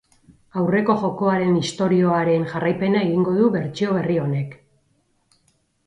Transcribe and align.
Aurreko 0.61 0.95
jokoaren 1.01 1.59
istorioaren 1.59 2.49
jarraipena 2.55 3.05
egingo 3.11 3.37
du 3.43 3.53
bertsio 3.59 3.95
berri 4.01 4.21
honek. 4.27 4.61